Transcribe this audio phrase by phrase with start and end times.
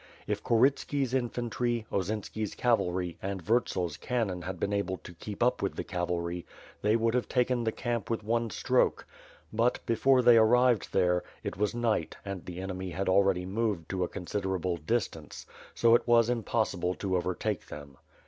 [0.25, 5.61] If Korytski's in fantry, Osinski's cavalry, and Vurtsel's cannon had been able to keep up
[5.61, 6.43] with the cavalry,
[6.81, 9.05] they would have taken the camp with one stroke;
[9.53, 14.03] but, before they arrived there, it was night and the enemy had already moved to
[14.03, 15.45] a considerable distance;
[15.75, 17.95] so it was impossible to overtake them.